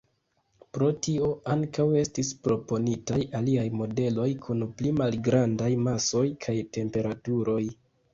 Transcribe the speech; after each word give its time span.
Pro 0.75 0.85
tio, 1.07 1.27
ankaŭ 1.55 1.83
estis 1.99 2.31
proponitaj 2.47 3.17
aliaj 3.39 3.65
modeloj 3.81 4.25
kun 4.47 4.65
pli 4.79 4.95
malgrandaj 5.01 5.69
masoj 5.89 6.25
kaj 6.47 6.57
temperaturoj. 6.79 7.61